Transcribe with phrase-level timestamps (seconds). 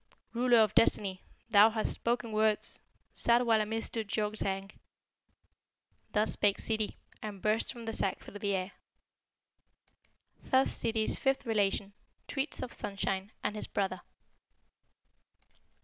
[0.33, 1.21] "Ruler of Destiny,
[1.51, 2.79] thou hast spoken words!
[3.13, 4.71] Ssarwala missdood jonkzang."
[6.11, 8.71] Thus spake Ssidi, and burst from the sack through the air.
[10.45, 11.93] Thus Ssidi's fifth relation
[12.27, 14.01] treats of Sunshine and his brother.